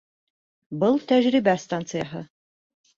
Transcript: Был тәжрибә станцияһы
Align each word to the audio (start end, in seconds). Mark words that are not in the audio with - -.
Был 0.85 0.97
тәжрибә 1.13 1.57
станцияһы 1.69 2.27